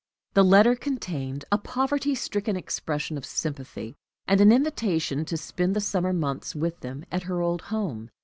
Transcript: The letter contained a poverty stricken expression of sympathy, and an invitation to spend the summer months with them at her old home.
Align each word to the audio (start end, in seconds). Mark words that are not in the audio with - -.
The 0.33 0.41
letter 0.43 0.75
contained 0.75 1.45
a 1.51 1.59
poverty 1.59 2.15
stricken 2.15 2.55
expression 2.55 3.17
of 3.19 3.23
sympathy, 3.23 3.93
and 4.27 4.41
an 4.41 4.51
invitation 4.51 5.25
to 5.25 5.37
spend 5.37 5.75
the 5.75 5.79
summer 5.79 6.11
months 6.11 6.55
with 6.55 6.79
them 6.79 7.05
at 7.11 7.21
her 7.29 7.39
old 7.39 7.61
home. 7.69 8.09